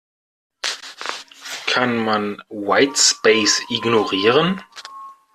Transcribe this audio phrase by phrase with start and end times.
[1.67, 4.63] Kann man Whitespace ignorieren?